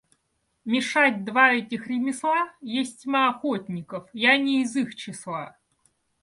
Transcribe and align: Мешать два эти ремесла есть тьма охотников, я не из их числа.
Мешать 0.65 1.23
два 1.25 1.51
эти 1.53 1.75
ремесла 1.75 2.51
есть 2.59 3.03
тьма 3.03 3.29
охотников, 3.29 4.09
я 4.13 4.35
не 4.37 4.63
из 4.63 4.75
их 4.75 4.95
числа. 4.95 5.59